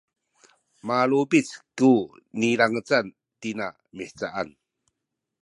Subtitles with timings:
[0.87, 1.47] malubic
[1.77, 1.91] ku
[2.39, 2.89] nilangec
[3.41, 4.49] tina mihcaan